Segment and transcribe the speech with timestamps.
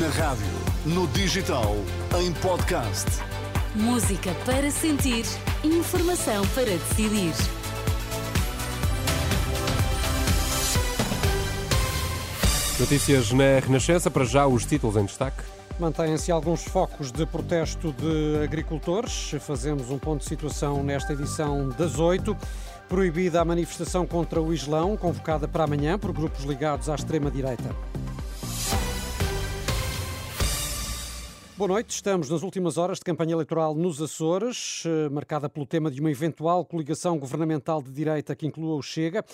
[0.00, 0.46] Na rádio,
[0.86, 1.74] no digital,
[2.18, 3.04] em podcast.
[3.74, 5.26] Música para sentir,
[5.62, 7.34] informação para decidir.
[12.80, 15.42] Notícias na Renascença, para já os títulos em destaque.
[15.78, 19.32] Mantêm-se alguns focos de protesto de agricultores.
[19.40, 22.34] Fazemos um ponto de situação nesta edição das oito.
[22.88, 27.74] Proibida a manifestação contra o Islão, convocada para amanhã por grupos ligados à extrema-direita.
[31.62, 35.92] Boa noite, estamos nas últimas horas de campanha eleitoral nos Açores, eh, marcada pelo tema
[35.92, 39.24] de uma eventual coligação governamental de direita que inclua o Chega,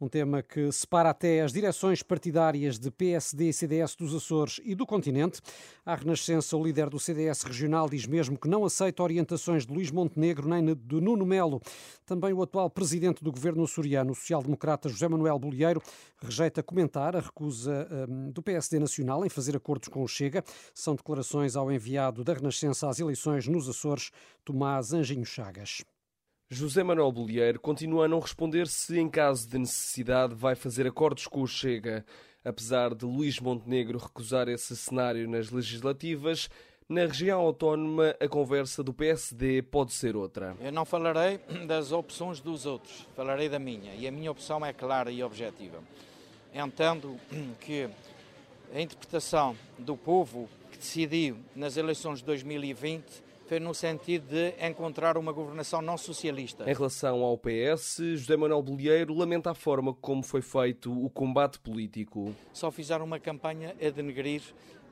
[0.00, 4.76] um tema que separa até as direções partidárias de PSD e CDS dos Açores e
[4.76, 5.40] do continente.
[5.84, 9.90] À Renascença, o líder do CDS regional diz mesmo que não aceita orientações de Luís
[9.90, 11.60] Montenegro nem de Nuno Melo.
[12.06, 15.82] Também o atual presidente do governo açoriano, o social-democrata José Manuel Bolieiro,
[16.20, 20.44] rejeita comentar a recusa um, do PSD Nacional em fazer acordos com o Chega.
[20.72, 24.10] São declarações ao enviado da Renascença às eleições nos Açores,
[24.44, 25.82] Tomás Anjinho Chagas.
[26.48, 31.26] José Manuel Bolieiro continua a não responder se, em caso de necessidade, vai fazer acordos
[31.26, 32.04] com o Chega.
[32.44, 36.50] Apesar de Luís Montenegro recusar esse cenário nas legislativas,
[36.88, 40.54] na região autónoma a conversa do PSD pode ser outra.
[40.60, 43.94] Eu não falarei das opções dos outros, falarei da minha.
[43.94, 45.78] E a minha opção é clara e objetiva.
[46.52, 47.18] Entendo
[47.60, 47.88] que
[48.74, 50.50] a interpretação do povo
[50.82, 53.04] decidiu nas eleições de 2020
[53.46, 56.68] foi no sentido de encontrar uma governação não socialista.
[56.68, 61.58] Em relação ao PS, José Manuel Bolieiro lamenta a forma como foi feito o combate
[61.60, 62.34] político.
[62.52, 64.42] Só fizeram uma campanha a denegrir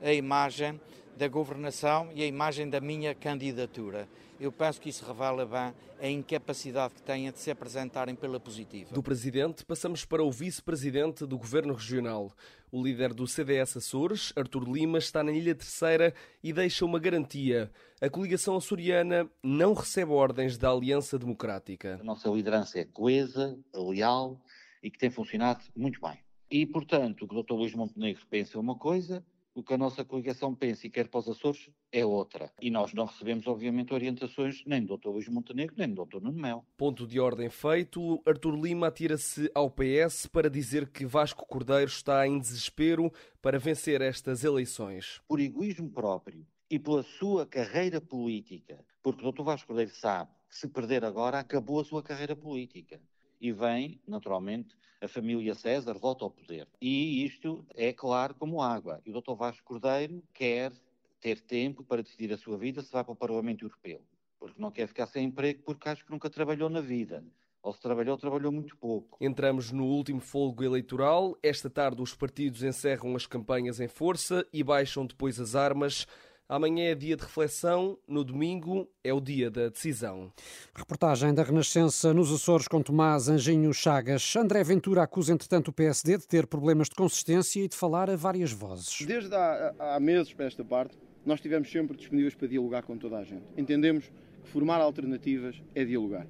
[0.03, 0.81] a imagem
[1.17, 4.09] da governação e a imagem da minha candidatura.
[4.41, 8.95] Eu penso que isso revela bem a incapacidade que têm de se apresentarem pela positiva.
[8.95, 12.33] Do presidente, passamos para o vice-presidente do governo regional.
[12.73, 17.71] O líder do CDS Açores, Artur Lima, está na Ilha Terceira e deixa uma garantia.
[18.01, 21.99] A coligação açoriana não recebe ordens da Aliança Democrática.
[22.01, 24.41] A nossa liderança é coesa, leal
[24.83, 26.19] e que tem funcionado muito bem.
[26.51, 27.53] E, portanto, o que o Dr.
[27.53, 29.23] Luís Montenegro pensa uma coisa,
[29.55, 32.53] o que a nossa coligação pensa e quer para os Açores é outra.
[32.61, 35.09] E nós não recebemos, obviamente, orientações nem do Dr.
[35.09, 36.21] Luís Montenegro, nem do Dr.
[36.21, 36.65] Nuno Mel.
[36.77, 42.27] Ponto de ordem feito, Artur Lima atira-se ao PS para dizer que Vasco Cordeiro está
[42.27, 43.13] em desespero
[43.43, 45.21] para vencer estas eleições.
[45.27, 49.43] Por egoísmo próprio e pela sua carreira política, porque o Dr.
[49.43, 53.01] Vasco Cordeiro sabe que se perder agora acabou a sua carreira política
[53.41, 56.69] e vem, naturalmente, a família César volta ao poder.
[56.81, 59.01] E isto é claro como água.
[59.05, 59.35] E o Dr.
[59.35, 60.73] Vasco Cordeiro quer
[61.21, 64.03] ter tempo para decidir a sua vida se vai para o Parlamento Europeu.
[64.39, 67.25] Porque não quer ficar sem emprego porque acho que nunca trabalhou na vida.
[67.63, 69.19] Ou se trabalhou, trabalhou muito pouco.
[69.21, 71.37] Entramos no último folgo eleitoral.
[71.43, 76.07] Esta tarde os partidos encerram as campanhas em força e baixam depois as armas.
[76.51, 80.33] Amanhã é dia de reflexão, no domingo é o dia da decisão.
[80.75, 84.35] Reportagem da Renascença nos Açores com Tomás Anjinho Chagas.
[84.35, 88.17] André Ventura acusa, entretanto, o PSD de ter problemas de consistência e de falar a
[88.17, 89.07] várias vozes.
[89.07, 93.19] Desde há, há meses para esta parte, nós estivemos sempre disponíveis para dialogar com toda
[93.19, 93.45] a gente.
[93.57, 94.11] Entendemos
[94.43, 96.27] que formar alternativas é dialogar.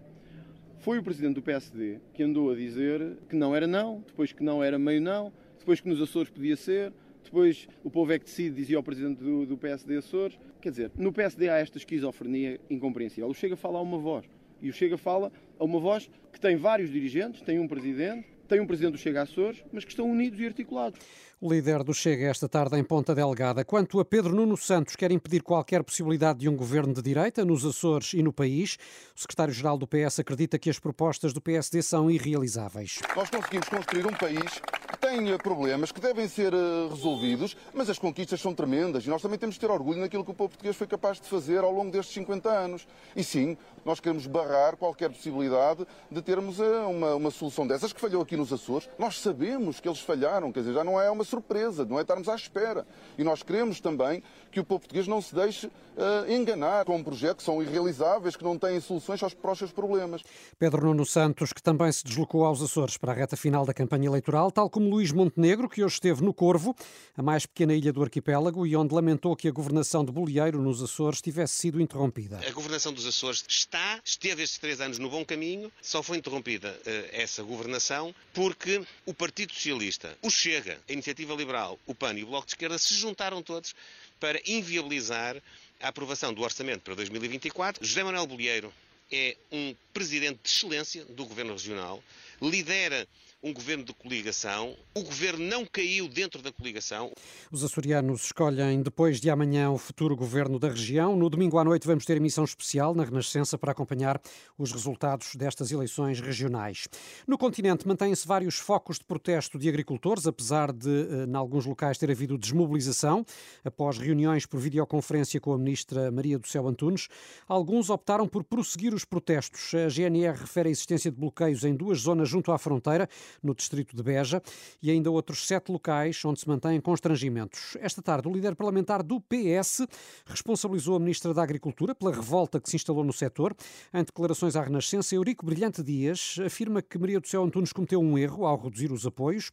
[0.80, 4.44] Foi o presidente do PSD que andou a dizer que não era não, depois que
[4.44, 6.92] não era meio não, depois que nos Açores podia ser,
[7.24, 10.38] depois o povo é que decide, dizia o presidente do, do PSD Açores.
[10.60, 13.28] Quer dizer, no PSD há esta esquizofrenia incompreensível.
[13.28, 14.26] O Chega fala a uma voz.
[14.60, 18.60] E o Chega fala a uma voz que tem vários dirigentes, tem um presidente, tem
[18.60, 20.98] um presidente do Chega Açores, mas que estão unidos e articulados.
[21.42, 23.64] O líder do Chega esta tarde em Ponta Delgada.
[23.64, 27.64] Quanto a Pedro Nuno Santos, quer impedir qualquer possibilidade de um governo de direita nos
[27.64, 28.76] Açores e no país.
[29.16, 32.98] O secretário-geral do PS acredita que as propostas do PSD são irrealizáveis.
[33.16, 36.52] Nós conseguimos construir um país que tem problemas que devem ser
[36.90, 40.32] resolvidos, mas as conquistas são tremendas e nós também temos de ter orgulho naquilo que
[40.32, 42.86] o povo português foi capaz de fazer ao longo destes 50 anos.
[43.16, 48.20] E sim, nós queremos barrar qualquer possibilidade de termos uma, uma solução dessas que falhou
[48.20, 48.90] aqui nos Açores.
[48.98, 52.28] Nós sabemos que eles falharam, quer dizer, já não é uma surpresa, não é estarmos
[52.28, 52.86] à espera.
[53.16, 57.04] E nós queremos também que o povo português não se deixe uh, enganar com um
[57.04, 60.22] projeto que são irrealizáveis, que não têm soluções aos, para os seus problemas.
[60.58, 64.06] Pedro Nuno Santos, que também se deslocou aos Açores para a reta final da campanha
[64.06, 66.74] eleitoral, tal como Luís Montenegro, que hoje esteve no Corvo,
[67.16, 70.82] a mais pequena ilha do arquipélago, e onde lamentou que a governação de Bolieiro nos
[70.82, 72.40] Açores tivesse sido interrompida.
[72.46, 76.70] A governação dos Açores está, esteve estes três anos no bom caminho, só foi interrompida
[76.70, 82.24] uh, essa governação porque o Partido Socialista, o Chega, a Iniciativa Liberal, o PAN e
[82.24, 83.74] o Bloco de Esquerda se juntaram todos
[84.18, 85.36] para inviabilizar
[85.80, 87.84] a aprovação do orçamento para 2024.
[87.84, 88.72] José Manuel Bolieiro
[89.10, 92.02] é um presidente de excelência do governo regional,
[92.40, 93.08] lidera
[93.42, 94.76] um governo de coligação.
[94.94, 97.10] O governo não caiu dentro da coligação.
[97.50, 101.16] Os açorianos escolhem depois de amanhã o futuro governo da região.
[101.16, 104.20] No domingo à noite vamos ter emissão especial na Renascença para acompanhar
[104.58, 106.86] os resultados destas eleições regionais.
[107.26, 111.96] No continente mantêm-se vários focos de protesto de agricultores, apesar de, eh, em alguns locais,
[111.96, 113.24] ter havido desmobilização
[113.64, 117.08] após reuniões por videoconferência com a ministra Maria do Céu Antunes.
[117.48, 119.72] Alguns optaram por prosseguir os protestos.
[119.74, 123.08] A GNR refere a existência de bloqueios em duas zonas junto à fronteira,
[123.42, 124.42] no distrito de Beja,
[124.82, 127.76] e ainda outros sete locais onde se mantêm constrangimentos.
[127.80, 129.86] Esta tarde, o líder parlamentar do PS
[130.26, 133.54] responsabilizou a ministra da Agricultura pela revolta que se instalou no setor.
[133.92, 138.18] Em declarações à Renascença, Eurico Brilhante Dias afirma que Maria do Céu Antunes cometeu um
[138.18, 139.50] erro ao reduzir os apoios.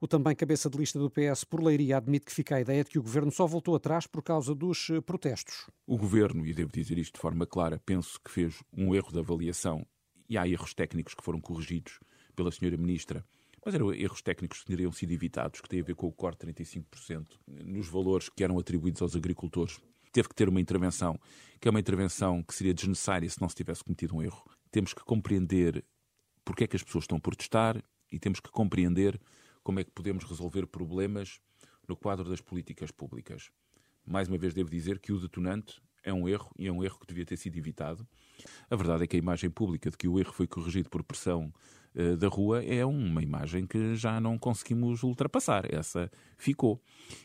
[0.00, 2.90] O também cabeça de lista do PS por Leiria admite que fica a ideia de
[2.90, 5.66] que o governo só voltou atrás por causa dos eh, protestos.
[5.86, 9.18] O governo, e devo dizer isto de forma clara, penso que fez um erro de
[9.18, 9.86] avaliação
[10.28, 11.98] e há erros técnicos que foram corrigidos
[12.36, 13.24] pela senhora ministra
[13.66, 16.46] mas eram erros técnicos que teriam sido evitados, que têm a ver com o corte
[16.46, 19.80] de 35% nos valores que eram atribuídos aos agricultores.
[20.12, 21.18] Teve que ter uma intervenção,
[21.60, 24.48] que é uma intervenção que seria desnecessária se não se tivesse cometido um erro.
[24.70, 25.84] Temos que compreender
[26.44, 29.20] porque é que as pessoas estão a protestar e temos que compreender
[29.64, 31.40] como é que podemos resolver problemas
[31.88, 33.50] no quadro das políticas públicas.
[34.06, 37.00] Mais uma vez devo dizer que o detonante é um erro e é um erro
[37.00, 38.06] que devia ter sido evitado.
[38.70, 41.52] A verdade é que a imagem pública de que o erro foi corrigido por pressão
[41.96, 45.72] uh, da rua é uma imagem que já não conseguimos ultrapassar.
[45.72, 46.80] Essa ficou.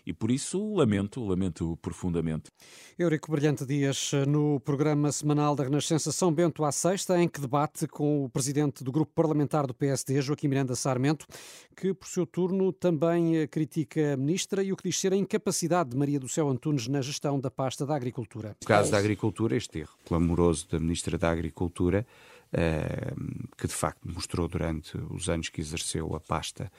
[0.06, 2.52] E por isso lamento, lamento profundamente.
[2.98, 7.88] Eurico Brilhante Dias, no programa semanal da Renascença São Bento à Sexta, em que debate
[7.88, 11.26] com o presidente do grupo parlamentar do PSD, Joaquim Miranda Sarmento,
[11.76, 15.16] que por seu turno também eh, critica a ministra e o que diz ser a
[15.16, 18.56] incapacidade de Maria do Céu Antunes na gestão da pasta da agricultura.
[18.62, 22.31] No caso da agricultura, este erro clamoroso da ministra da Agricultura, eh,
[23.58, 26.72] que de facto mostrou durante os anos que exerceu a pasta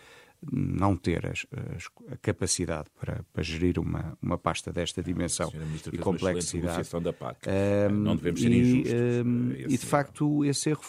[0.51, 1.47] não ter as,
[1.77, 5.53] as, a capacidade para, para, gerir uma, uma pasta desta dimensão
[5.93, 6.89] e complexidade.
[7.01, 7.47] Da PAC.
[7.49, 8.93] Um, não devemos ser e, injustos.
[9.25, 10.83] Um, e de facto, esse erro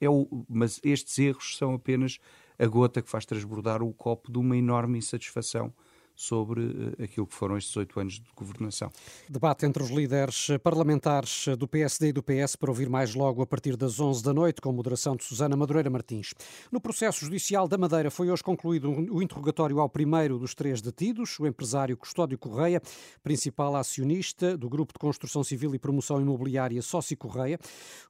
[0.00, 0.44] é o.
[0.48, 2.18] Mas estes erros são apenas
[2.58, 5.72] a gota que faz transbordar o copo de uma enorme insatisfação
[6.20, 8.90] sobre eh, aquilo que foram estes oito anos de governação.
[9.28, 13.46] Debate entre os líderes parlamentares do PSD e do PS para ouvir mais logo a
[13.46, 16.34] partir das 11 da noite, com moderação de Susana Madureira Martins.
[16.70, 21.38] No processo judicial da Madeira foi hoje concluído o interrogatório ao primeiro dos três detidos,
[21.40, 22.82] o empresário Custódio Correia,
[23.22, 27.58] principal acionista do Grupo de Construção Civil e Promoção Imobiliária Sócio Correia.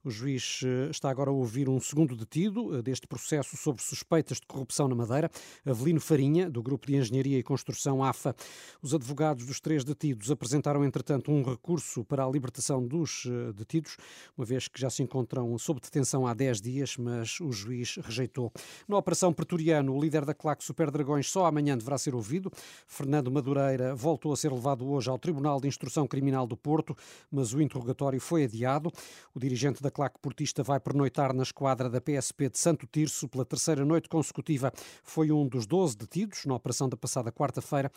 [0.04, 4.38] O juiz eh, está agora a ouvir um segundo detido eh, deste processo sobre suspeitas
[4.40, 5.30] de corrupção na Madeira,
[5.64, 8.34] Avelino Farinha, do Grupo de Engenharia e Construção AFA.
[8.82, 13.96] Os advogados dos três detidos apresentaram, entretanto, um recurso para a libertação dos eh, detidos,
[14.36, 18.52] uma vez que já se encontram sob detenção há 10 dias, mas o juiz rejeitou.
[18.88, 22.50] Na Operação Pretoriano, o líder da claque Super Dragões só amanhã deverá ser ouvido.
[22.86, 26.96] Fernando Madureira voltou a ser levado hoje ao Tribunal de Instrução Criminal do Porto,
[27.30, 28.90] mas o interrogatório foi adiado.
[29.34, 33.44] O dirigente da claque portista vai pernoitar na esquadra da PSP de Santo Tirso pela
[33.44, 34.72] terceira noite consecutiva.
[35.02, 37.89] Foi um dos 12 detidos na operação da passada quarta-feira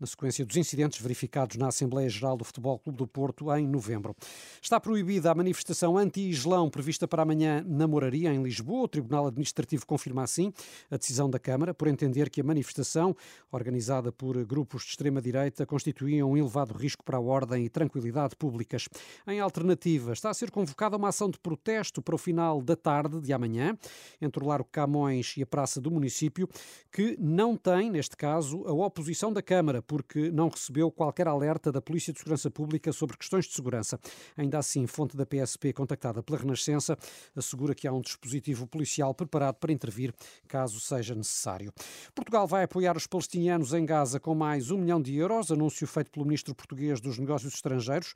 [0.00, 4.14] na sequência dos incidentes verificados na Assembleia Geral do Futebol Clube do Porto em novembro.
[4.62, 8.84] Está proibida a manifestação anti-Islão prevista para amanhã na Moraria, em Lisboa.
[8.84, 10.52] O Tribunal Administrativo confirma assim
[10.90, 13.16] a decisão da Câmara por entender que a manifestação,
[13.50, 18.88] organizada por grupos de extrema-direita, constituía um elevado risco para a ordem e tranquilidade públicas.
[19.26, 23.20] Em alternativa, está a ser convocada uma ação de protesto para o final da tarde
[23.20, 23.76] de amanhã,
[24.20, 26.48] entre o Largo Camões e a Praça do Município,
[26.92, 31.80] que não tem, neste caso, a oposição da Câmara, porque não recebeu qualquer alerta da
[31.80, 33.98] Polícia de Segurança Pública sobre questões de segurança.
[34.36, 36.96] Ainda assim, fonte da PSP contactada pela Renascença
[37.34, 40.14] assegura que há um dispositivo policial preparado para intervir
[40.46, 41.72] caso seja necessário.
[42.14, 46.10] Portugal vai apoiar os palestinianos em Gaza com mais um milhão de euros, anúncio feito
[46.10, 48.14] pelo ministro português dos Negócios Estrangeiros,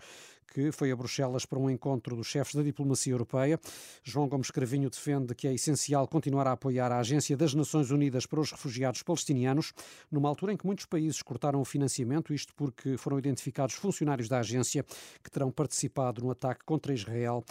[0.52, 3.58] que foi a Bruxelas para um encontro dos chefes da diplomacia europeia.
[4.04, 8.26] João Gomes Cravinho defende que é essencial continuar a apoiar a Agência das Nações Unidas
[8.26, 9.72] para os Refugiados Palestinianos,
[10.10, 14.40] numa altura em que muitos países cortaram o financiamento, isto porque foram identificados funcionários da
[14.40, 14.84] agência
[15.22, 17.42] que terão participado no ataque contra Israel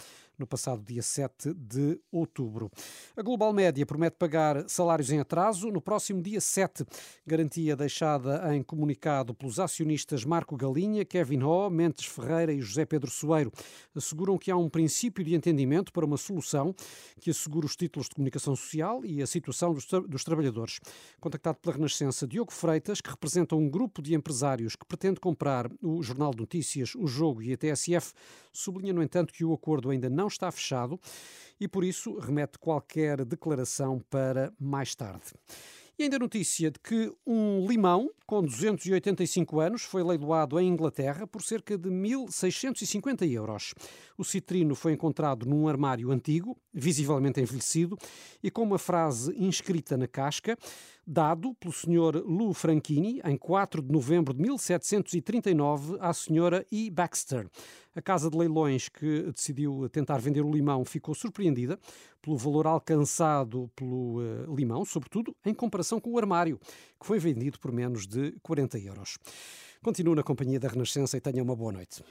[0.42, 2.70] no passado dia 7 de outubro.
[3.16, 6.84] A Global Média promete pagar salários em atraso no próximo dia 7.
[7.24, 13.10] Garantia deixada em comunicado pelos acionistas Marco Galinha, Kevin Ho, Mentes Ferreira e José Pedro
[13.10, 13.52] Soeiro.
[13.94, 16.74] Asseguram que há um princípio de entendimento para uma solução
[17.20, 20.80] que assegure os títulos de comunicação social e a situação dos, tra dos trabalhadores.
[21.20, 26.02] Contactado pela Renascença, Diogo Freitas, que representa um grupo de empresários que pretende comprar o
[26.02, 28.12] Jornal de Notícias, o Jogo e a TSF,
[28.52, 30.98] Sublinha, no entanto, que o acordo ainda não está fechado
[31.60, 35.32] e, por isso, remete qualquer declaração para mais tarde.
[35.98, 41.42] E ainda notícia de que um limão com 285 anos foi leiloado em Inglaterra por
[41.42, 43.74] cerca de 1.650 euros.
[44.16, 47.98] O citrino foi encontrado num armário antigo, visivelmente envelhecido,
[48.42, 50.56] e com uma frase inscrita na casca,
[51.06, 52.22] dado pelo Sr.
[52.24, 56.64] Lou Franchini em 4 de novembro de 1739 à Sra.
[56.70, 56.90] E.
[56.90, 57.48] Baxter.
[57.94, 61.78] A casa de leilões que decidiu tentar vender o limão ficou surpreendida
[62.22, 66.58] pelo valor alcançado pelo uh, limão, sobretudo em comparação com o armário,
[66.98, 69.18] que foi vendido por menos de 40 euros.
[69.82, 72.02] Continuo na companhia da Renascença e tenha uma boa noite.